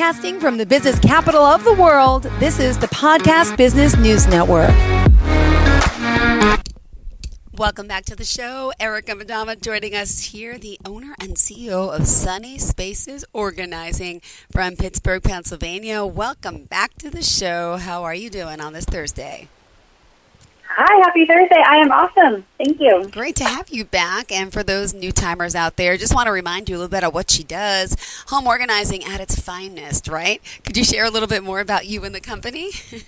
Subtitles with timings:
[0.00, 4.70] Broadcasting from the business capital of the world, this is the Podcast Business News Network.
[7.52, 8.72] Welcome back to the show.
[8.80, 15.22] Erika Maddamma joining us here, the owner and CEO of Sunny Spaces Organizing from Pittsburgh,
[15.22, 16.06] Pennsylvania.
[16.06, 17.76] Welcome back to the show.
[17.76, 19.48] How are you doing on this Thursday?
[20.72, 21.62] Hi, happy Thursday.
[21.66, 22.44] I am awesome.
[22.56, 23.08] Thank you.
[23.10, 24.30] Great to have you back.
[24.30, 27.02] And for those new timers out there, just want to remind you a little bit
[27.02, 27.96] of what she does.
[28.28, 30.40] Home organizing at its finest, right?
[30.64, 32.70] Could you share a little bit more about you and the company?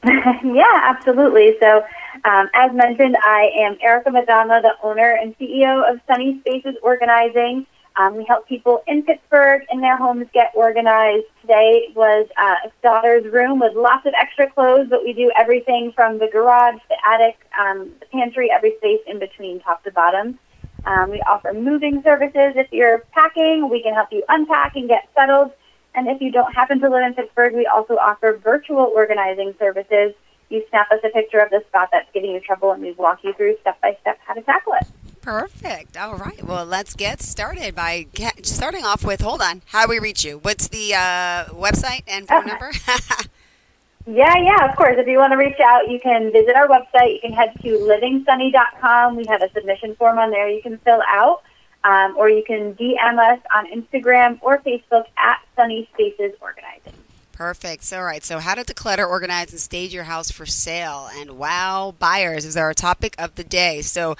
[0.04, 1.56] yeah, absolutely.
[1.60, 1.82] So,
[2.24, 7.66] um, as mentioned, I am Erika Maddamma, the owner and CEO of Sunny Spaces Organizing.
[7.98, 11.24] Um, we help people in Pittsburgh in their homes get organized.
[11.40, 15.92] Today was uh, a daughter's room with lots of extra clothes, but we do everything
[15.92, 20.38] from the garage, the attic, um, the pantry, every space in between, top to bottom.
[20.84, 22.52] Um, we offer moving services.
[22.54, 25.52] If you're packing, we can help you unpack and get settled.
[25.94, 30.12] And if you don't happen to live in Pittsburgh, we also offer virtual organizing services.
[30.50, 33.24] You snap us a picture of the spot that's giving you trouble, and we walk
[33.24, 34.86] you through step by step how to tackle it.
[35.26, 35.96] Perfect.
[35.96, 36.40] All right.
[36.40, 39.22] Well, let's get started by get, starting off with.
[39.22, 39.60] Hold on.
[39.66, 40.38] How do we reach you?
[40.38, 42.70] What's the uh, website and phone number?
[44.06, 44.94] yeah, yeah, of course.
[44.96, 47.14] If you want to reach out, you can visit our website.
[47.14, 49.16] You can head to livingsunny.com.
[49.16, 51.42] We have a submission form on there you can fill out.
[51.82, 56.94] Um, or you can DM us on Instagram or Facebook at Sunny Spaces Organizing.
[57.36, 57.84] Perfect.
[57.84, 58.24] So, all right.
[58.24, 62.56] So, how to declutter, organize, and stage your house for sale and wow buyers is
[62.56, 63.82] our topic of the day.
[63.82, 64.16] So,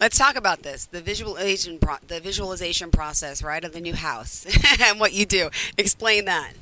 [0.00, 4.46] let's talk about this the visualization, pro- the visualization process, right, of the new house
[4.80, 5.50] and what you do.
[5.76, 6.52] Explain that.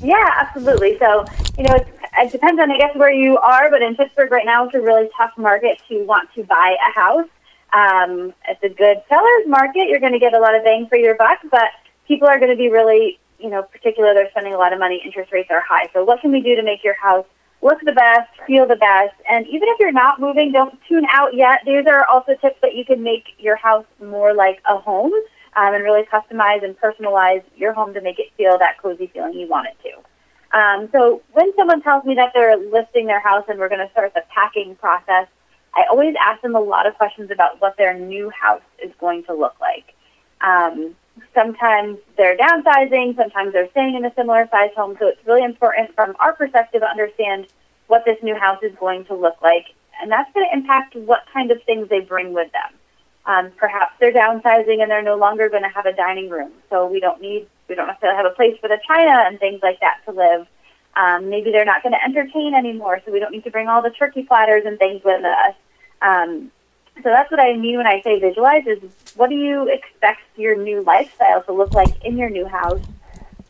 [0.00, 0.98] Yeah, absolutely.
[0.98, 1.26] So,
[1.58, 4.64] you know, it depends on, I guess, where you are, but in Pittsburgh right now,
[4.64, 7.28] it's a really tough market to want to buy a house.
[7.74, 9.88] Um, it's a good seller's market.
[9.90, 11.72] You're going to get a lot of bang for your buck, but
[12.06, 15.00] people are going to be really you know, particular, they're spending a lot of money.
[15.04, 15.88] Interest rates are high.
[15.92, 17.26] So what can we do to make your house
[17.62, 19.14] look the best, feel the best?
[19.30, 21.60] And even if you're not moving, don't tune out yet.
[21.64, 25.12] These are also tips that you can make your house more like a home
[25.56, 29.34] um, and really customize and personalize your home to make it feel that cozy feeling
[29.34, 30.58] you want it to.
[30.58, 33.92] Um, so when someone tells me that they're listing their house and we're going to
[33.92, 35.26] start the packing process,
[35.74, 39.24] I always ask them a lot of questions about what their new house is going
[39.24, 39.94] to look like.
[40.40, 40.96] Um,
[41.34, 44.96] sometimes they're downsizing, sometimes they're staying in a similar size home.
[44.98, 47.46] So it's really important from our perspective to understand
[47.86, 49.66] what this new house is going to look like.
[50.00, 52.78] And that's going to impact what kind of things they bring with them.
[53.26, 56.52] Um, perhaps they're downsizing and they're no longer going to have a dining room.
[56.70, 59.60] So we don't need, we don't necessarily have a place for the china and things
[59.62, 60.46] like that to live.
[60.96, 63.82] Um, maybe they're not going to entertain anymore, so we don't need to bring all
[63.82, 65.54] the turkey platters and things with us.
[66.00, 66.50] Um,
[67.02, 68.78] so that's what I mean when I say visualize is
[69.16, 72.80] what do you expect your new lifestyle to look like in your new house?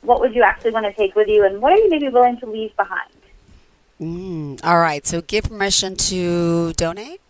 [0.03, 2.39] What would you actually want to take with you and what are you maybe willing
[2.41, 3.11] to leave behind?
[4.01, 5.07] Mm, all right.
[5.07, 7.21] So give permission to donate?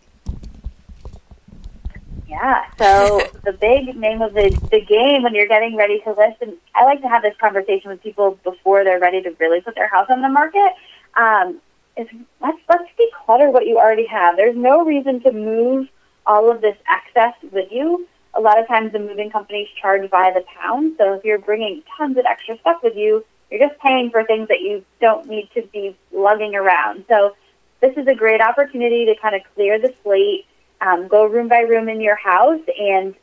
[2.27, 2.65] Yeah.
[2.77, 6.53] So the big name of the, the game when you're getting ready to list, and
[6.75, 9.87] I like to have this conversation with people before they're ready to really put their
[9.87, 10.73] house on the market.
[11.15, 11.59] Um,
[11.97, 12.07] is
[12.39, 14.37] let's let's declutter what you already have.
[14.37, 15.89] There's no reason to move
[16.29, 18.07] all of this excess with you.
[18.35, 20.93] A lot of times the moving companies charge by the pound.
[20.99, 24.47] So if you're bringing tons of extra stuff with you, you're just paying for things
[24.49, 27.05] that you don't need to be lugging around.
[27.09, 27.35] So
[27.81, 30.45] this is a great opportunity to kind of clear the slate,
[30.81, 33.15] um, go room by room in your house, and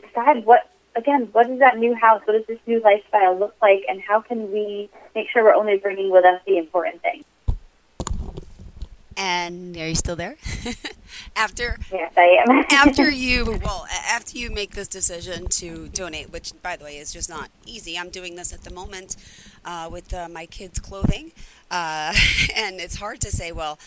[0.00, 2.22] decide what, again, what is that new house?
[2.24, 3.84] What does this new lifestyle look like?
[3.88, 7.24] And how can we make sure we're only bringing with us the important things?
[9.16, 10.36] And are you still there?
[11.36, 12.64] after yes, I am.
[12.70, 17.12] after you well, after you make this decision to donate, which by the way is
[17.12, 17.98] just not easy.
[17.98, 19.16] I'm doing this at the moment
[19.64, 21.32] uh, with uh, my kids' clothing,
[21.70, 22.14] uh,
[22.56, 23.52] and it's hard to say.
[23.52, 23.78] Well,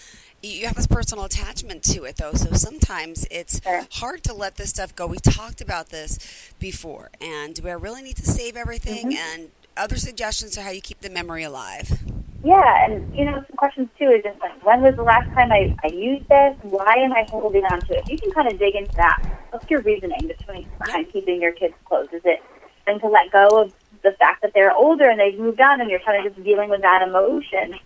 [0.41, 2.33] you have this personal attachment to it, though.
[2.33, 3.85] So sometimes it's sure.
[3.93, 5.07] hard to let this stuff go.
[5.07, 9.11] We talked about this before, and do I really need to save everything?
[9.11, 9.39] Mm-hmm.
[9.39, 11.99] And other suggestions to how you keep the memory alive.
[12.47, 15.51] Yeah, and you know, some questions too is just like, when was the last time
[15.51, 16.55] I, I used this?
[16.61, 18.09] Why am I holding on to it?
[18.09, 19.21] You can kind of dig into that.
[19.49, 22.07] What's your reasoning between behind keeping your kids' clothes?
[22.13, 22.41] Is it
[22.85, 25.89] then to let go of the fact that they're older and they've moved on, and
[25.89, 27.77] you're kind of just dealing with that emotion?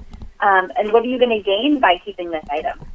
[0.42, 2.86] Um, and what are you going to gain by keeping this item?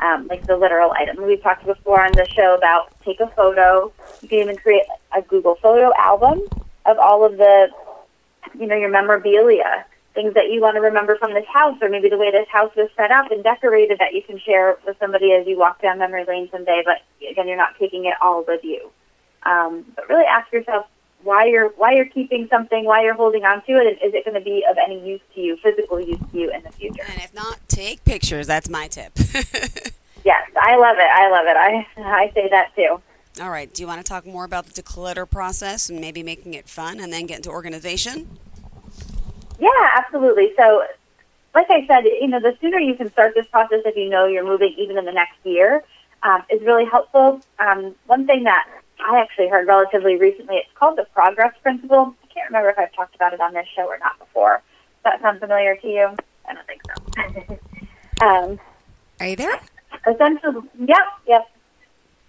[0.00, 1.24] Um, like the literal item.
[1.24, 3.90] We've talked before on the show about take a photo.
[4.20, 4.84] You can even create
[5.16, 6.42] a Google photo album
[6.84, 7.70] of all of the,
[8.58, 9.86] you know, your memorabilia
[10.16, 12.74] things that you want to remember from this house, or maybe the way this house
[12.74, 15.98] was set up and decorated that you can share with somebody as you walk down
[15.98, 16.82] memory lane someday.
[16.84, 18.90] But again, you're not taking it all with you.
[19.44, 20.86] Um, but really ask yourself,
[21.22, 24.24] why you're why you're keeping something, why you're holding on to it, and is it
[24.24, 27.02] going to be of any use to you, physical use to you in the future?
[27.08, 28.46] And if not, take pictures.
[28.46, 29.12] That's my tip.
[30.24, 31.10] yes, I love it.
[31.10, 31.56] I love it.
[31.56, 33.00] I I say that too.
[33.42, 33.72] All right.
[33.72, 37.00] Do you want to talk more about the declutter process and maybe making it fun,
[37.00, 38.38] and then get into organization?
[39.58, 40.52] Yeah, absolutely.
[40.56, 40.84] So,
[41.54, 44.26] like I said, you know, the sooner you can start this process, if you know
[44.26, 45.82] you're moving even in the next year,
[46.22, 47.40] um, is really helpful.
[47.58, 48.66] Um, one thing that
[49.00, 52.14] I actually heard relatively recently, it's called the progress principle.
[52.22, 54.62] I can't remember if I've talked about it on this show or not before.
[55.04, 56.10] Does that sound familiar to you?
[56.48, 57.58] I don't think so.
[58.26, 58.60] um,
[59.20, 59.60] Are you there?
[60.06, 61.48] Essentially, yep, yep.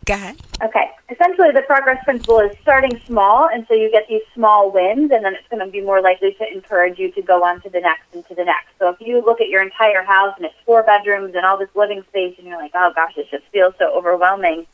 [0.07, 0.37] Go ahead.
[0.63, 0.89] Okay.
[1.09, 5.23] Essentially, the progress principle is starting small, and so you get these small wins, and
[5.23, 7.81] then it's going to be more likely to encourage you to go on to the
[7.81, 8.69] next and to the next.
[8.79, 11.69] So if you look at your entire house and it's four bedrooms and all this
[11.75, 14.65] living space, and you're like, oh gosh, this just feels so overwhelming,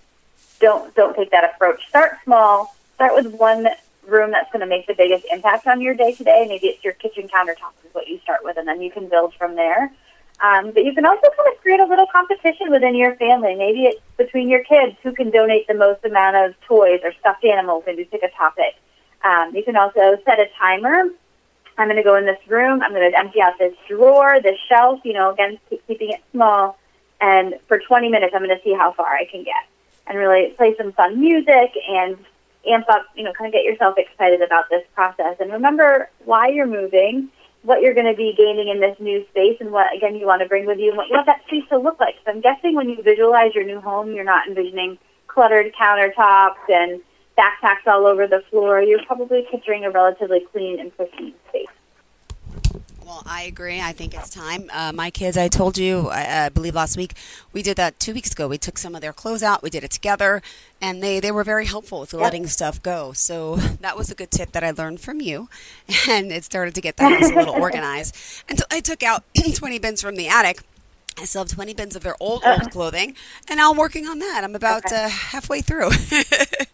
[0.60, 1.88] don't don't take that approach.
[1.90, 2.76] Start small.
[2.96, 3.68] Start with one
[4.08, 6.46] room that's going to make the biggest impact on your day to day.
[6.48, 9.34] Maybe it's your kitchen countertop is what you start with, and then you can build
[9.34, 9.92] from there.
[10.42, 13.56] Um, but you can also kind of create a little competition within your family.
[13.56, 17.46] Maybe it's between your kids who can donate the most amount of toys or stuffed
[17.46, 17.84] animals.
[17.86, 18.76] Maybe pick a topic.
[19.24, 21.10] Um, you can also set a timer.
[21.78, 22.84] I'm going to go in this room.
[22.84, 25.00] I'm going to empty out this drawer, this shelf.
[25.04, 26.78] You know, again, keep, keeping it small.
[27.22, 29.64] And for 20 minutes, I'm going to see how far I can get,
[30.08, 32.18] and really play some fun music and
[32.70, 33.06] amp up.
[33.16, 35.38] You know, kind of get yourself excited about this process.
[35.40, 37.30] And remember why you're moving
[37.64, 40.42] what you're going to be gaining in this new space and what, again, you want
[40.42, 42.16] to bring with you and what you want that space to look like.
[42.26, 47.02] So I'm guessing when you visualize your new home, you're not envisioning cluttered countertops and
[47.38, 48.82] backpacks all over the floor.
[48.82, 51.68] You're probably picturing a relatively clean and pristine space.
[53.06, 53.82] Well, I agree.
[53.82, 54.70] I think it's time.
[54.72, 57.16] Uh, my kids, I told you, I, I, believe last week,
[57.52, 58.48] we did that two weeks ago.
[58.48, 60.42] We took some of their clothes out, we did it together,
[60.82, 63.12] and they, they were very helpful with letting stuff go.
[63.12, 65.50] So that was a good tip that I learned from you,
[66.10, 68.16] and it started to get the house a little organized.
[68.48, 69.24] And so I took out
[69.54, 70.62] 20 bins from the attic.
[71.20, 73.16] I still have 20 bins of their old, old clothing,
[73.50, 74.44] and now I'm working on that.
[74.46, 75.90] I'm about uh, halfway through.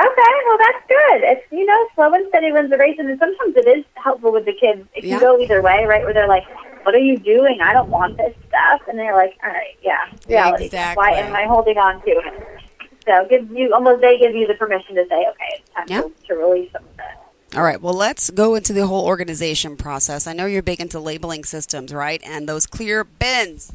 [0.00, 1.20] Okay, well that's good.
[1.22, 4.46] It's you know slow and steady wins the race, and sometimes it is helpful with
[4.46, 4.88] the kids.
[4.94, 5.20] It can yeah.
[5.20, 6.02] go either way, right?
[6.02, 6.44] Where they're like,
[6.84, 7.60] "What are you doing?
[7.60, 10.66] I don't want this stuff," and they're like, "All right, yeah, reality.
[10.66, 10.96] Exactly.
[10.96, 12.62] Why am I holding on to it?"
[13.04, 16.04] So give you almost they give you the permission to say, "Okay, it's time yep.
[16.04, 17.22] to, to release some of that."
[17.54, 20.26] All right, well, let's go into the whole organization process.
[20.26, 22.22] I know you're big into labeling systems, right?
[22.24, 23.72] And those clear bins.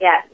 [0.00, 0.26] Yes,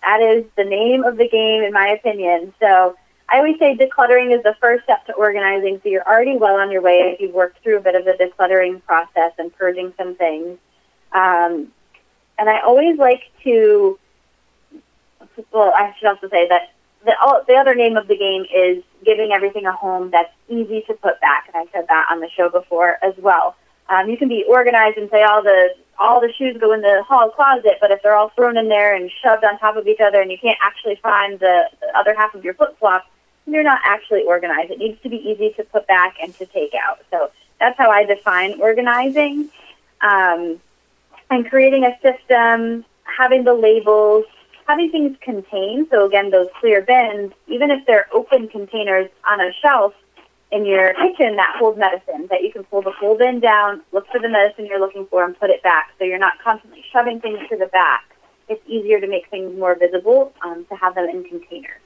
[0.00, 2.54] that is the name of the game, in my opinion.
[2.58, 2.96] So
[3.30, 6.70] I always say decluttering is the first step to organizing, so you're already well on
[6.70, 10.14] your way if you've worked through a bit of the decluttering process and purging some
[10.14, 10.58] things.
[11.12, 11.68] Um,
[12.38, 13.98] and I always like to,
[15.52, 16.72] well, I should also say that
[17.04, 17.14] the,
[17.46, 21.20] the other name of the game is giving everything a home that's easy to put
[21.20, 23.56] back, and I said that on the show before as well.
[23.90, 27.02] Um, you can be organized and say all the all the shoes go in the
[27.08, 30.00] hall closet, but if they're all thrown in there and shoved on top of each
[30.00, 33.04] other, and you can't actually find the, the other half of your flip flop,
[33.52, 34.70] you're not actually organized.
[34.70, 37.00] It needs to be easy to put back and to take out.
[37.10, 37.30] So
[37.60, 39.50] that's how I define organizing.
[40.00, 40.60] Um,
[41.30, 44.24] and creating a system, having the labels,
[44.66, 45.88] having things contained.
[45.90, 49.94] So again, those clear bins, even if they're open containers on a shelf
[50.50, 54.06] in your kitchen that hold medicine, that you can pull the whole bin down, look
[54.10, 55.90] for the medicine you're looking for, and put it back.
[55.98, 58.04] So you're not constantly shoving things to the back.
[58.48, 61.80] It's easier to make things more visible um, to have them in containers.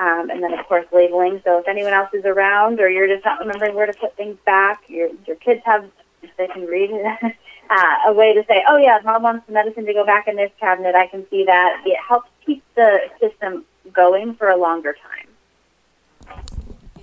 [0.00, 1.42] Um, and then, of course, labeling.
[1.44, 4.38] So if anyone else is around or you're just not remembering where to put things
[4.46, 5.84] back, your, your kids have,
[6.22, 6.90] if they can read,
[7.70, 10.36] uh, a way to say, oh, yeah, mom wants the medicine to go back in
[10.36, 10.94] this cabinet.
[10.94, 11.82] I can see that.
[11.84, 16.44] It helps keep the system going for a longer time.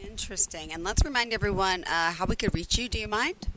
[0.01, 0.73] Interesting.
[0.73, 2.89] And let's remind everyone uh, how we could reach you.
[2.89, 3.47] Do you mind?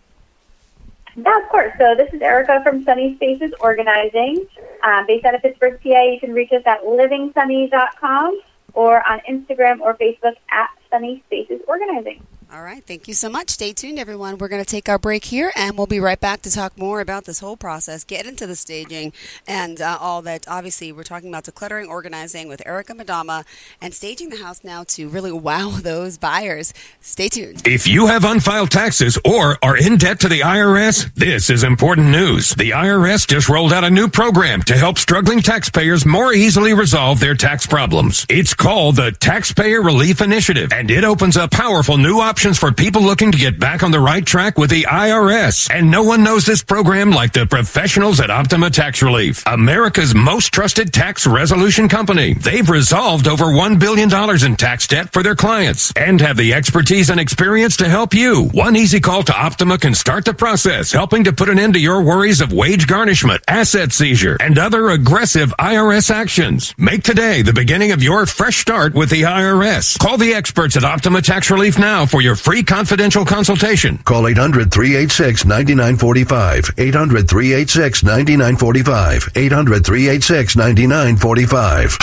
[1.16, 1.72] Yeah, of course.
[1.78, 4.46] So this is Erika from Sunny Spaces Organizing.
[4.82, 8.40] Um, based out of Pittsburgh, PA, you can reach us at livingsunny.com
[8.74, 12.22] or on Instagram or Facebook at Sunny Spaces Organizing.
[12.52, 12.84] All right.
[12.84, 13.50] Thank you so much.
[13.50, 14.36] Stay tuned, everyone.
[14.36, 17.00] We're going to take our break here, and we'll be right back to talk more
[17.00, 19.12] about this whole process, get into the staging,
[19.46, 20.48] and uh, all that.
[20.48, 23.44] Obviously, we're talking about decluttering, organizing with Erika Maddamma,
[23.80, 26.74] and staging the house now to really wow those buyers.
[27.00, 27.64] Stay tuned.
[27.64, 32.08] If you have unfiled taxes or are in debt to the IRS, this is important
[32.08, 32.50] news.
[32.56, 37.20] The IRS just rolled out a new program to help struggling taxpayers more easily resolve
[37.20, 38.26] their tax problems.
[38.28, 42.72] It's called the Taxpayer Relief Initiative, and it opens up powerful new options options for
[42.72, 45.70] people looking to get back on the right track with the IRS.
[45.70, 50.50] And no one knows this program like the professionals at Optima Tax Relief, America's most
[50.50, 52.32] trusted tax resolution company.
[52.32, 54.08] They've resolved over $1 billion
[54.42, 58.44] in tax debt for their clients and have the expertise and experience to help you.
[58.54, 61.80] One easy call to Optima can start the process, helping to put an end to
[61.80, 66.74] your worries of wage garnishment, asset seizure, and other aggressive IRS actions.
[66.78, 69.98] Make today the beginning of your fresh start with the IRS.
[69.98, 73.98] Call the experts at Optima Tax Relief now for your free confidential consultation.
[73.98, 76.74] Call 800 386 9945.
[76.78, 79.28] 800 386 9945.
[79.34, 81.98] 800 386 9945.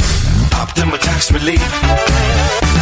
[0.53, 2.46] Optima Tax Relief.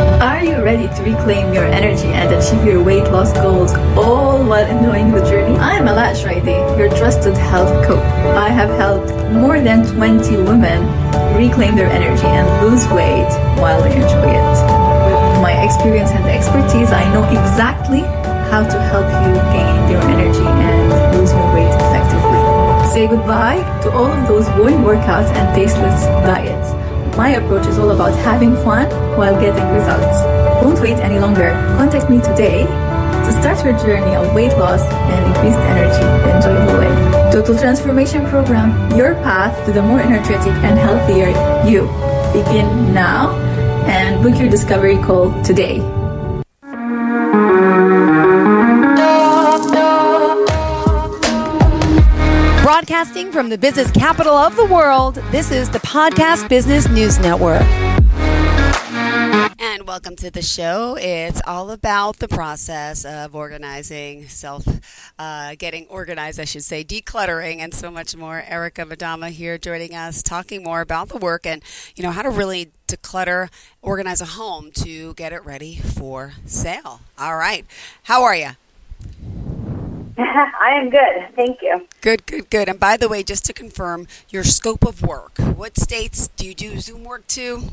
[0.00, 4.64] Are you ready to reclaim your energy and achieve your weight loss goals all while
[4.64, 5.56] enjoying the journey?
[5.58, 8.02] I'm Alash Raidi, your trusted health coach.
[8.34, 10.80] I have helped more than 20 women
[11.36, 13.28] reclaim their energy and lose weight
[13.60, 14.56] while they enjoy it.
[15.04, 18.00] With my experience and expertise, I know exactly
[18.48, 22.40] how to help you gain your energy and lose your weight effectively.
[22.88, 26.72] Say goodbye to all of those boring workouts and tasteless diets.
[27.16, 30.22] My approach is all about having fun while getting results.
[30.62, 31.50] Don't wait any longer.
[31.76, 36.78] Contact me today to start your journey of weight loss and increased energy the enjoyable
[36.78, 37.32] way.
[37.32, 41.30] Total Transformation Program, your path to the more energetic and healthier
[41.68, 41.82] you.
[42.32, 43.36] Begin now
[43.86, 45.99] and book your discovery call today.
[53.00, 57.62] Broadcasting from the business capital of the world, this is the Podcast Business News Network.
[59.58, 60.98] And welcome to the show.
[61.00, 64.66] It's all about the process of organizing, self,
[65.18, 68.44] uh, getting organized, I should say, decluttering, and so much more.
[68.46, 71.62] Erika Maddamma here joining us, talking more about the work and,
[71.96, 73.48] you know, how to really declutter,
[73.80, 77.00] organize a home to get it ready for sale.
[77.18, 77.64] All right.
[78.02, 78.50] How are you?
[80.18, 81.34] I am good.
[81.34, 81.86] Thank you.
[82.00, 82.68] Good, good, good.
[82.68, 86.54] And by the way, just to confirm your scope of work, what states do you
[86.54, 87.64] do Zoom work to?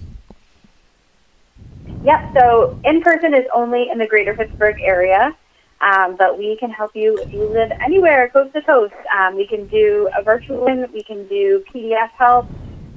[2.03, 2.33] Yep.
[2.35, 5.35] So in person is only in the greater Pittsburgh area,
[5.81, 8.93] um, but we can help you if you live anywhere, coast to coast.
[9.17, 10.91] Um, we can do a virtual one.
[10.93, 12.47] We can do PDF help.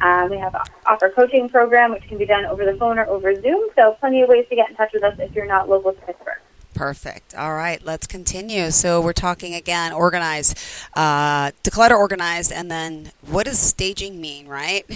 [0.01, 0.55] Um, we have
[0.87, 3.69] offer coaching program, which can be done over the phone or over Zoom.
[3.77, 6.01] So plenty of ways to get in touch with us if you're not local to
[6.01, 6.41] Pittsburgh.
[6.81, 7.35] Perfect.
[7.35, 8.71] All right, let's continue.
[8.71, 10.55] So we're talking again, organize,
[10.95, 14.87] uh, declutter, organize, and then what does staging mean, right?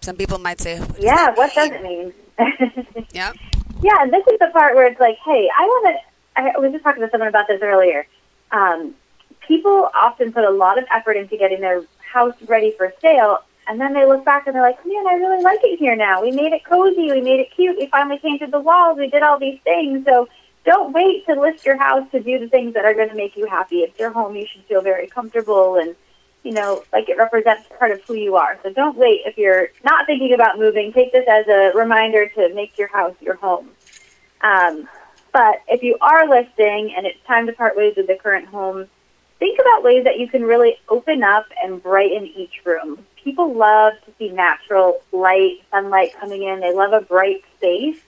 [0.00, 2.14] Some people might say, what yeah, what does it mean?
[3.12, 3.34] yeah.
[3.82, 6.40] Yeah, and this is the part where it's like, hey, I want to.
[6.40, 8.06] I was just talking to someone about this earlier.
[8.50, 8.94] Um,
[9.46, 13.78] people often put a lot of effort into getting their house ready for sale, and
[13.78, 16.22] then they look back and they're like, man, I really like it here now.
[16.22, 19.22] We made it cozy, we made it cute, we finally painted the walls, we did
[19.22, 20.06] all these things.
[20.06, 20.26] So
[20.64, 23.36] don't wait to list your house to do the things that are going to make
[23.36, 23.76] you happy.
[23.76, 24.36] It's your home.
[24.36, 25.96] You should feel very comfortable and,
[26.42, 28.58] you know, like it represents part of who you are.
[28.62, 30.92] So don't wait if you're not thinking about moving.
[30.92, 33.70] Take this as a reminder to make your house your home.
[34.40, 34.88] Um,
[35.32, 38.88] but if you are listing and it's time to part ways with the current home,
[39.38, 43.06] think about ways that you can really open up and brighten each room.
[43.22, 46.60] People love to see natural light, sunlight coming in.
[46.60, 48.00] They love a bright space.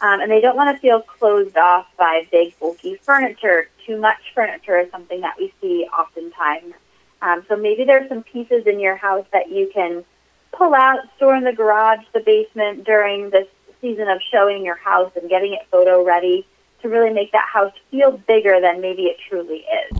[0.00, 3.68] Um, and they don't want to feel closed off by big, bulky furniture.
[3.84, 6.74] Too much furniture is something that we see oftentimes.
[7.20, 10.04] Um, so maybe there's some pieces in your house that you can
[10.52, 13.48] pull out, store in the garage, the basement during this
[13.80, 16.46] season of showing your house and getting it photo ready
[16.82, 19.98] to really make that house feel bigger than maybe it truly is.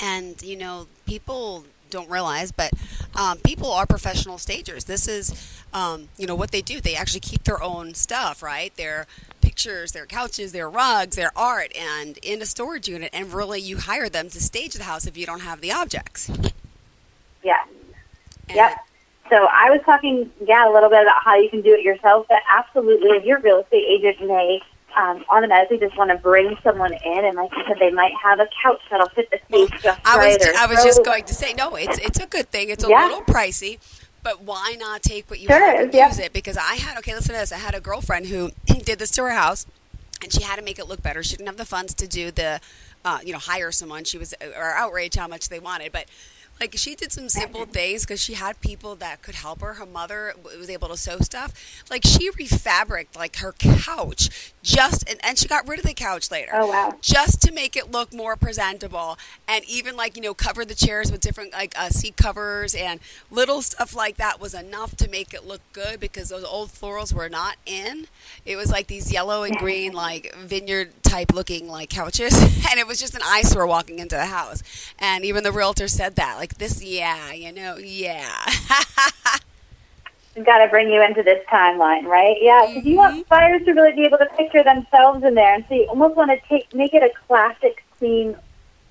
[0.00, 2.72] And, you know, people don't realize, but
[3.14, 4.84] um, people are professional stagers.
[4.84, 6.80] This is, um, you know, what they do.
[6.80, 8.74] They actually keep their own stuff, right?
[8.76, 9.06] Their
[9.40, 13.10] pictures, their couches, their rugs, their art, and in a storage unit.
[13.12, 16.30] And really, you hire them to stage the house if you don't have the objects.
[17.44, 17.62] Yeah.
[18.48, 18.78] And Yep.
[19.30, 22.26] So I was talking, yeah, a little bit about how you can do it yourself,
[22.28, 24.60] but absolutely, if your real estate agent may
[24.96, 28.40] um, automatically just want to bring someone in, and like you said, they might have
[28.40, 30.54] a couch that'll fit the space just I was, right.
[30.54, 32.68] or I was just going to say, no, it's it's a good thing.
[32.70, 33.06] It's a Yeah.
[33.06, 33.78] little pricey,
[34.22, 36.08] but why not take what you Sure have is, and yeah.
[36.08, 36.32] use it?
[36.32, 37.52] Because I had, okay, listen to this.
[37.52, 39.66] I had a girlfriend who did this to her house.
[40.22, 41.22] and she had to make it look better.
[41.22, 42.60] She didn't have the funds to do the,
[43.04, 44.04] uh, you know, hire someone.
[44.04, 46.04] She was or outraged how much they wanted, but
[46.60, 49.74] like she did some simple things because she had people that could help her.
[49.74, 51.82] Her mother was able to sew stuff.
[51.90, 56.30] Like she refabricated like her couch just, and, and she got rid of the couch
[56.30, 56.52] later.
[56.54, 56.94] Oh, wow.
[57.00, 59.18] Just to make it look more presentable,
[59.48, 63.00] and even like you know cover the chairs with different like uh, seat covers and
[63.30, 67.12] little stuff like that was enough to make it look good because those old florals
[67.12, 68.06] were not in.
[68.46, 72.40] It was like these yellow and green like vineyard type looking like couches,
[72.70, 74.62] and it was just an eyesore walking into the house.
[74.98, 78.44] And even the realtor said that like this, yeah, you know, yeah.
[80.34, 82.36] We've got to bring you into this timeline, right?
[82.40, 83.28] Yeah, because you want mm-hmm.
[83.28, 86.30] buyers to really be able to picture themselves in there, and so you almost want
[86.30, 88.36] to take make it a classic, clean,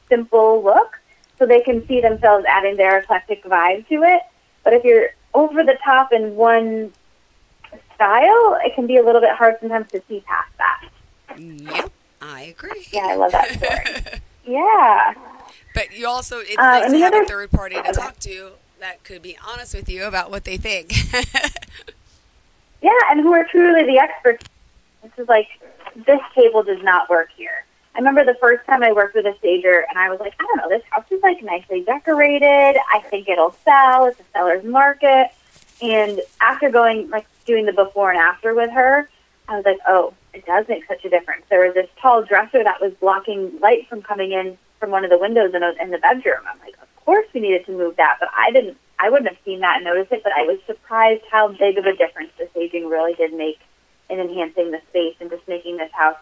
[0.08, 1.00] simple look,
[1.40, 4.22] so they can see themselves adding their eclectic vibe to it.
[4.64, 6.94] But if you're over the top in one
[7.96, 11.40] style, it can be a little bit hard sometimes to see past that.
[11.40, 11.92] yep,
[12.22, 12.86] I agree.
[12.92, 13.50] Yeah, I love that
[14.04, 14.22] story.
[14.46, 15.14] yeah.
[15.74, 19.04] But you also it's Uh, nice to have a third party to talk to that
[19.04, 20.92] could be honest with you about what they think.
[22.82, 24.44] Yeah, and who are truly the experts.
[25.04, 25.48] This is like,
[25.96, 27.64] this table does not work here.
[27.94, 30.44] I remember the first time I worked with a stager, and I was like, I
[30.44, 32.80] don't know, this house is like nicely decorated.
[32.92, 34.06] I think it'll sell.
[34.06, 35.32] It's a seller's market.
[35.82, 39.08] And after going, like, doing the before and after with her,
[39.48, 41.44] I was like, oh, it does make such a difference.
[41.50, 45.10] There was this tall dresser that was blocking light from coming in from one of
[45.10, 46.42] the windows in, a, in the bedroom.
[46.46, 48.78] I'm like, of course we needed to move that, but I didn't.
[49.00, 51.86] I wouldn't have seen that and noticed it, but I was surprised how big of
[51.86, 53.60] a difference the staging really did make
[54.10, 56.18] in enhancing the space and just making this house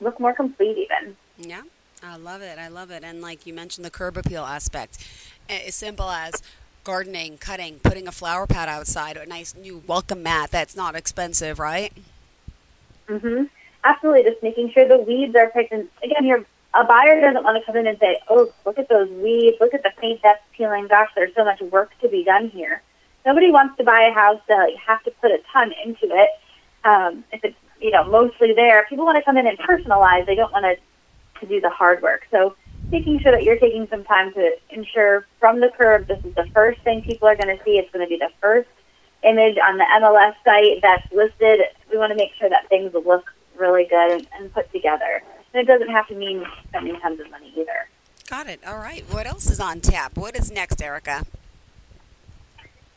[0.00, 1.16] look more complete even.
[1.38, 1.62] Yeah,
[2.02, 2.58] I love it.
[2.58, 3.02] I love it.
[3.02, 5.06] And like you mentioned, the curb appeal aspect,
[5.48, 6.42] as simple as
[6.84, 11.58] gardening, cutting, putting a flower pot outside, a nice new welcome mat that's not expensive,
[11.58, 11.94] right?
[13.08, 13.44] Mm-hmm
[13.84, 15.72] Absolutely, just making sure the weeds are picked.
[15.72, 16.44] And again, you're,
[16.74, 19.56] a buyer doesn't want to come in and say, "Oh, look at those weeds!
[19.60, 20.86] Look at the paint that's peeling!
[20.88, 22.82] Gosh, there's so much work to be done here."
[23.26, 26.30] Nobody wants to buy a house that you have to put a ton into it.
[26.84, 30.26] Um, if it's you know mostly there, people want to come in and personalize.
[30.26, 30.76] They don't want to
[31.40, 32.26] to do the hard work.
[32.30, 32.56] So
[32.90, 36.46] making sure that you're taking some time to ensure from the curb this is the
[36.54, 37.78] first thing people are going to see.
[37.78, 38.68] It's going to be the first
[39.22, 41.60] image on the MLS site that's listed.
[41.90, 43.24] We want to make sure that things look
[43.56, 45.22] really good and, and put together.
[45.52, 47.88] And it doesn't have to mean spending tons of money either.
[48.28, 48.60] Got it.
[48.66, 49.04] All right.
[49.10, 50.16] What else is on tap?
[50.16, 51.24] What is next, Erika?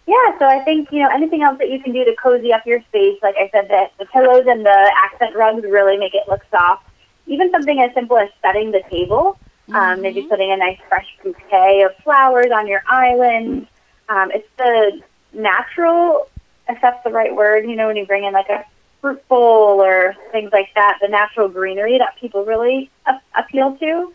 [0.07, 2.65] Yeah, so I think, you know, anything else that you can do to cozy up
[2.65, 6.27] your space, like I said, that the pillows and the accent rugs really make it
[6.27, 6.85] look soft.
[7.27, 9.37] Even something as simple as setting the table,
[9.73, 13.67] um, maybe putting a nice fresh bouquet of flowers on your island.
[14.09, 16.27] Um, it's the natural,
[16.67, 18.65] if that's the right word, you know, when you bring in like a
[19.01, 24.13] fruit bowl or things like that, the natural greenery that people really a- appeal to.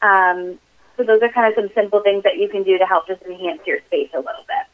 [0.00, 0.58] Um,
[0.96, 3.22] so those are kind of some simple things that you can do to help just
[3.22, 4.66] enhance your space a little bit.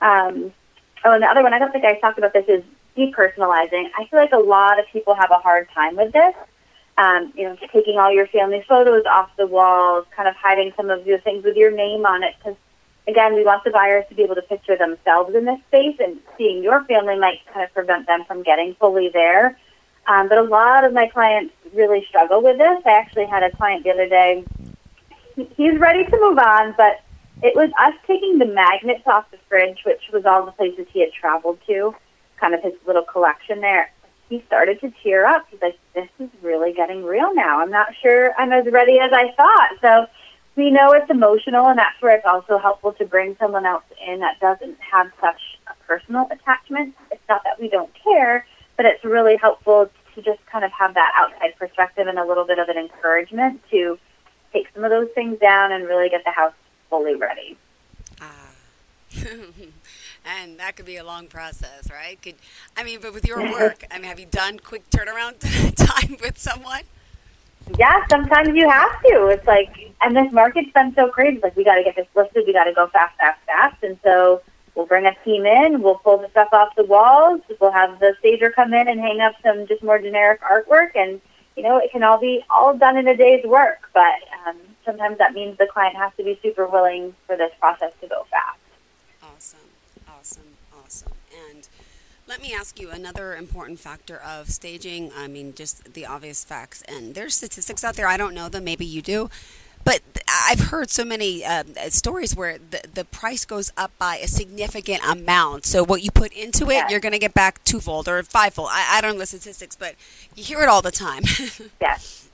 [0.00, 0.52] Um,
[1.04, 2.62] oh, and the other one, I don't think I talked about this, is
[2.96, 3.88] depersonalizing.
[3.96, 6.34] I feel like a lot of people have a hard time with this.
[6.96, 10.90] Um, you know, taking all your family photos off the walls, kind of hiding some
[10.90, 12.34] of your things with your name on it.
[12.38, 12.56] Because,
[13.08, 16.18] again, we want the buyers to be able to picture themselves in this space, and
[16.36, 19.58] seeing your family might kind of prevent them from getting fully there.
[20.06, 22.78] Um, but a lot of my clients really struggle with this.
[22.86, 24.44] I actually had a client the other day.
[25.56, 27.00] He's ready to move on, but
[27.42, 31.00] it was us taking the magnets off the fridge, which was all the places he
[31.00, 31.94] had traveled to,
[32.40, 33.90] kind of his little collection there.
[34.28, 35.46] He started to tear up.
[35.50, 37.60] He's like, "This is really getting real now.
[37.60, 40.06] I'm not sure I'm as ready as I thought." So
[40.58, 44.18] we know it's emotional, and that's where it's also helpful to bring someone else in
[44.18, 46.96] that doesn't have such a personal attachment.
[47.12, 48.44] It's not that we don't care,
[48.76, 52.44] but it's really helpful to just kind of have that outside perspective and a little
[52.44, 54.00] bit of an encouragement to
[54.52, 56.54] take some of those things down and really get the house
[56.90, 57.56] fully ready.
[58.20, 58.50] Ah.
[60.26, 62.20] and that could be a long process, right?
[62.20, 62.34] Could
[62.76, 65.38] I mean, but with your work, I mean, have you done quick turnaround
[65.76, 66.82] time with someone?
[67.76, 69.26] Yeah, sometimes you have to.
[69.28, 71.40] It's like, and this market's been so crazy.
[71.42, 72.44] Like, we got to get this listed.
[72.46, 73.82] We got to go fast, fast, fast.
[73.82, 74.42] And so
[74.74, 75.82] we'll bring a team in.
[75.82, 77.40] We'll pull the stuff off the walls.
[77.60, 80.90] We'll have the stager come in and hang up some just more generic artwork.
[80.94, 81.20] And,
[81.56, 83.90] you know, it can all be all done in a day's work.
[83.92, 84.14] But
[84.46, 88.08] um, sometimes that means the client has to be super willing for this process to
[88.08, 88.58] go fast.
[89.22, 89.58] Awesome,
[90.08, 91.12] awesome, awesome.
[91.50, 91.68] And
[92.28, 95.10] let me ask you another important factor of staging.
[95.16, 96.82] I mean, just the obvious facts.
[96.82, 98.06] And there's statistics out there.
[98.06, 98.64] I don't know them.
[98.64, 99.30] Maybe you do.
[99.84, 104.28] But I've heard so many uh, stories where the, the price goes up by a
[104.28, 105.64] significant amount.
[105.64, 106.90] So what you put into it, Yes.
[106.90, 108.68] you're going to get back twofold or fivefold.
[108.70, 109.94] I, I don't know the statistics, but
[110.36, 111.22] you hear it all the time.
[111.80, 112.28] Yes.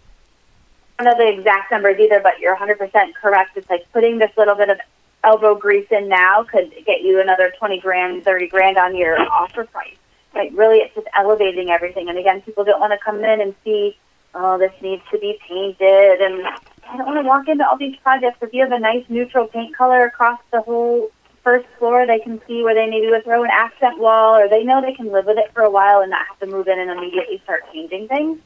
[0.98, 3.56] I don't know the exact numbers either, but you're 100% correct.
[3.56, 4.78] It's like putting this little bit of
[5.24, 9.64] elbow grease in now could get you another 20 grand, 30 grand on your offer
[9.64, 9.96] price.
[10.34, 12.08] Like really, it's just elevating everything.
[12.08, 13.96] And again, people don't want to come in and see,
[14.34, 16.46] oh, this needs to be painted, and
[16.88, 18.38] I don't want to walk into all these projects.
[18.42, 21.10] If you have a nice neutral paint color across the whole
[21.44, 24.64] first floor, they can see where they maybe would throw an accent wall, or they
[24.64, 26.78] know they can live with it for a while and not have to move in
[26.78, 28.38] and immediately start changing things.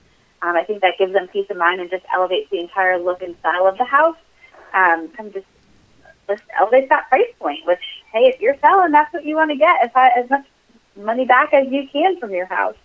[0.43, 3.23] Um, I think that gives them peace of mind and just elevates the entire look
[3.23, 4.17] and style of the house.
[4.75, 5.47] Um, of just
[6.29, 7.67] just elevates that price point.
[7.67, 10.47] Which, hey, if you're selling, that's what you want to get as high, as much
[10.97, 12.77] money back as you can from your house.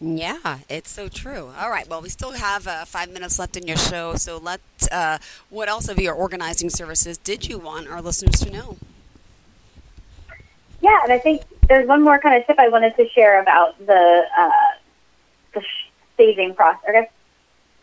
[0.00, 1.52] yeah, it's so true.
[1.58, 1.88] All right.
[1.88, 4.14] Well, we still have uh, five minutes left in your show.
[4.14, 5.18] So let uh,
[5.50, 8.76] what else of your organizing services did you want our listeners to know?
[10.80, 13.78] Yeah, and I think there's one more kind of tip I wanted to share about
[13.86, 14.50] the uh,
[15.54, 15.62] the
[16.14, 16.82] staging process.
[16.88, 17.10] I guess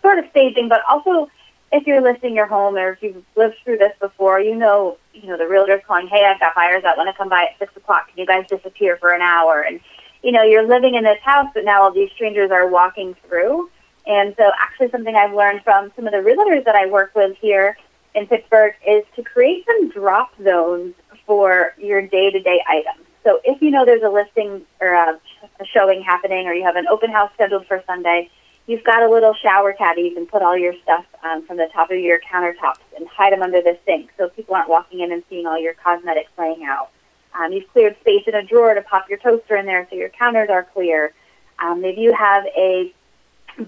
[0.02, 1.30] sort of staging, but also
[1.72, 5.28] if you're listing your home or if you've lived through this before, you know, you
[5.28, 7.76] know, the realtor's calling, hey, I've got buyers that want to come by at six
[7.76, 8.08] o'clock.
[8.08, 9.62] Can you guys disappear for an hour?
[9.62, 9.80] And
[10.24, 13.70] you know, you're living in this house, but now all these strangers are walking through.
[14.06, 17.38] And so, actually, something I've learned from some of the realtors that I work with
[17.38, 17.78] here
[18.16, 23.06] in Pittsburgh is to create some drop zones for your day-to-day items.
[23.24, 25.20] So, if you know there's a listing or a,
[25.60, 28.30] a showing happening, or you have an open house scheduled for Sunday,
[28.68, 30.02] you've got a little shower caddy.
[30.02, 33.34] You can put all your stuff um, from the top of your countertops and hide
[33.34, 36.64] them under the sink, so people aren't walking in and seeing all your cosmetics laying
[36.64, 36.92] out.
[37.34, 40.10] Um, you've cleared space in a drawer to pop your toaster in there, so your
[40.10, 41.14] counters are clear.
[41.60, 42.94] Um, maybe you have a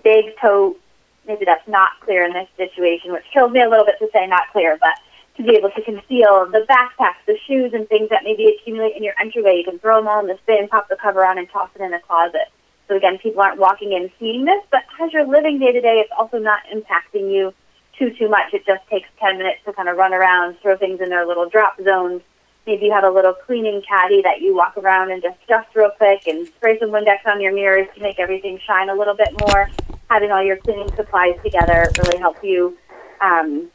[0.04, 0.80] big tote.
[1.28, 4.28] Maybe that's not clear in this situation, which kills me a little bit to say
[4.28, 4.96] not clear, but
[5.38, 9.04] to be able to conceal the backpacks, the shoes, and things that maybe accumulate in
[9.04, 9.58] your entryway.
[9.58, 11.82] You can throw them all in the bin, pop the cover on, and toss it
[11.82, 12.52] in the closet.
[12.90, 16.00] So again, people aren't walking in seeing this, but as you're living day to day,
[16.00, 17.54] it's also not impacting you
[17.98, 18.54] too too much.
[18.54, 21.48] It just takes ten minutes to kind of run around, throw things in their little
[21.48, 22.22] drop zones.
[22.66, 25.92] Maybe you have a little cleaning caddy that you walk around and just dust real
[25.92, 29.30] quick and spray some Windex on your mirrors to make everything shine a little bit
[29.40, 29.70] more.
[30.10, 32.78] Having all your cleaning supplies together really help you
[33.22, 33.70] um,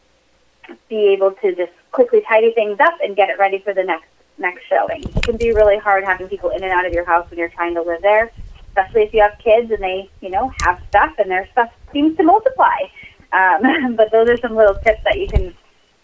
[0.88, 4.06] be able to just quickly tidy things up and get it ready for the next
[4.38, 5.04] next showing.
[5.04, 7.50] It can be really hard having people in and out of your house when you're
[7.50, 8.32] trying to live there,
[8.76, 12.16] especially if you have kids and they, you know, have stuff and their stuff seems
[12.16, 12.76] to multiply.
[13.32, 15.54] Um, but those are some little tips that you can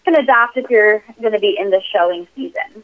[0.03, 2.83] can adopt if you're going to be in the showing season.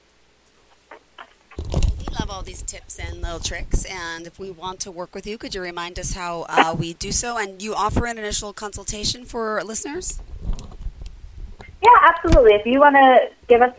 [1.74, 3.86] We love all these tips and little tricks.
[3.86, 6.94] And if we want to work with you, could you remind us how uh, we
[6.94, 7.38] do so?
[7.38, 10.22] And you offer an initial consultation for listeners?
[11.82, 12.54] Yeah, absolutely.
[12.54, 13.74] If you want to give us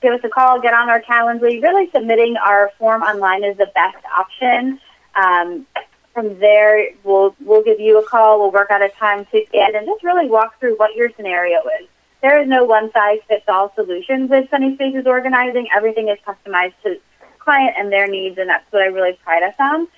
[0.00, 1.60] give us a call, get on our Calendly.
[1.62, 4.78] Really, submitting our form online is the best option.
[5.16, 5.66] Um,
[6.12, 8.38] from there, we'll we'll give you a call.
[8.38, 11.58] We'll work out a time to get and just really walk through what your scenario
[11.80, 11.88] is.
[12.22, 15.68] There is no one size fits all solutions with Sunny Spaces organizing.
[15.76, 16.98] Everything is customized to
[17.38, 19.88] client and their needs, and that's what I really pride us on.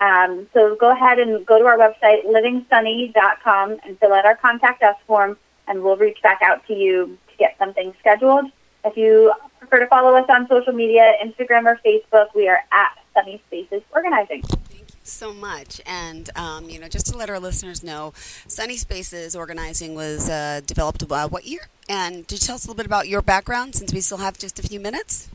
[0.00, 4.82] Um, so go ahead and go to our website, livingsunny.com, and fill out our contact
[4.82, 8.46] us form, and we'll reach back out to you to get something scheduled.
[8.84, 12.98] If you prefer to follow us on social media, Instagram or Facebook, we are at
[13.16, 14.42] Sunny Spaces Organizing.
[14.42, 15.80] Thank you so much.
[15.86, 18.12] And, um, you know, just to let our listeners know,
[18.46, 21.68] Sunny Spaces Organizing was uh, developed uh, what year?
[21.88, 24.38] And did you tell us a little bit about your background since we still have
[24.38, 25.28] just a few minutes?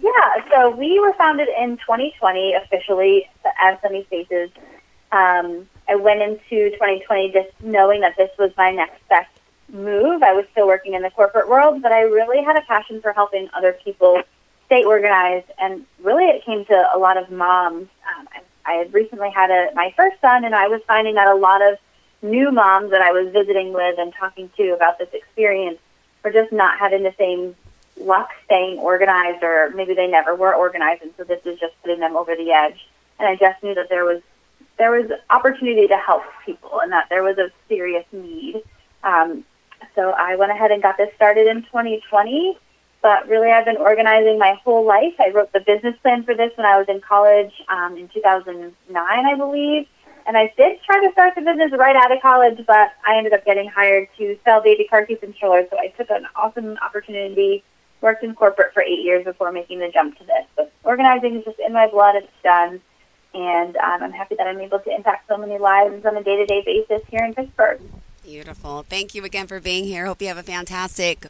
[0.00, 3.28] Yeah, so we were founded in 2020 officially
[3.60, 4.50] as Sunny Spaces.
[5.10, 9.30] Um, I went into 2020 just knowing that this was my next best
[9.72, 10.22] move.
[10.22, 13.12] I was still working in the corporate world, but I really had a passion for
[13.12, 14.22] helping other people
[14.72, 15.50] stay organized.
[15.58, 17.88] And really, it came to a lot of moms.
[18.16, 21.28] Um, I, I had recently had a, my first son, and I was finding that
[21.28, 21.78] a lot of
[22.22, 25.78] new moms that I was visiting with and talking to about this experience
[26.24, 27.54] were just not having the same
[27.98, 32.00] luck staying organized, or maybe they never were organized, and so this is just putting
[32.00, 32.88] them over the edge.
[33.18, 34.22] And I just knew that there was
[34.78, 38.62] there was opportunity to help people, and that there was a serious need.
[39.04, 39.44] Um,
[39.94, 42.56] so I went ahead and got this started in 2020.
[43.02, 45.14] But really, I've been organizing my whole life.
[45.18, 48.72] I wrote the business plan for this when I was in college um, in 2009,
[48.96, 49.88] I believe.
[50.24, 53.32] And I did try to start the business right out of college, but I ended
[53.32, 55.66] up getting hired to sell baby car seats and strollers.
[55.70, 57.64] So I took an awesome opportunity,
[58.00, 60.46] worked in corporate for eight years before making the jump to this.
[60.56, 62.14] But organizing is just in my blood.
[62.14, 62.80] It's done.
[63.34, 66.62] And um, I'm happy that I'm able to impact so many lives on a day-to-day
[66.64, 67.80] basis here in Pittsburgh.
[68.24, 68.84] Beautiful.
[68.88, 70.06] Thank you again for being here.
[70.06, 71.26] Hope you have a fantastic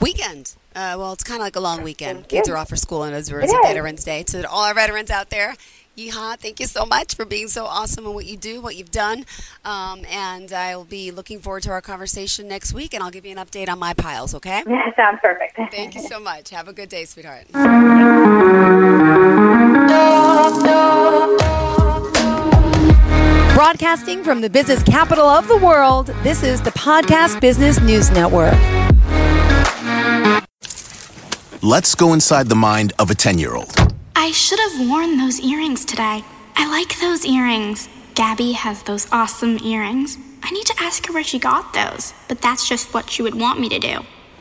[0.00, 0.56] weekend.
[0.74, 2.28] Uh, well, it's kind of like a long weekend.
[2.28, 3.58] Kids are off for school, and it's It it's is.
[3.62, 4.22] Veterans Day.
[4.24, 5.54] To all our veterans out there,
[5.96, 6.36] yeehaw!
[6.38, 9.24] Thank you so much for being so awesome in what you do, what you've done.
[9.64, 13.24] Um, and I will be looking forward to our conversation next week, and I'll give
[13.24, 14.34] you an update on my piles.
[14.34, 14.64] Okay?
[14.72, 15.56] Yeah, sounds perfect.
[15.70, 16.50] Thank you so much.
[16.50, 17.46] Have a good day, sweetheart.
[23.62, 28.54] Broadcasting from the business capital of the world, this is the Podcast Business News Network.
[31.62, 33.72] Let's go inside the mind of a 10 year old.
[34.16, 36.24] I should have worn those earrings today.
[36.56, 37.88] I like those earrings.
[38.16, 40.18] Gabby has those awesome earrings.
[40.42, 43.36] I need to ask her where she got those, but that's just what she would
[43.36, 44.00] want me to do.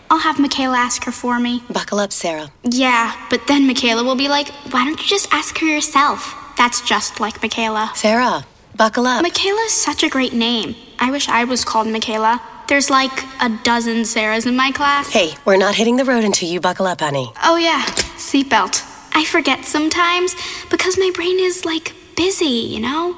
[0.09, 1.61] I'll have Michaela ask her for me.
[1.69, 2.51] Buckle up, Sarah.
[2.63, 6.35] Yeah, but then Michaela will be like, why don't you just ask her yourself?
[6.57, 7.91] That's just like Michaela.
[7.95, 9.21] Sarah, buckle up.
[9.21, 10.75] Michaela's such a great name.
[10.99, 12.41] I wish I was called Michaela.
[12.67, 15.11] There's like a dozen Sarahs in my class.
[15.11, 17.31] Hey, we're not hitting the road until you buckle up, honey.
[17.43, 17.81] Oh, yeah,
[18.17, 18.87] seatbelt.
[19.13, 20.35] I forget sometimes
[20.69, 23.17] because my brain is like busy, you know?